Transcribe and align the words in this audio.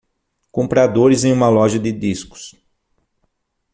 Compradores 0.51 1.23
em 1.23 1.31
uma 1.31 1.47
loja 1.47 1.77
de 1.77 1.91
discos. 1.91 2.55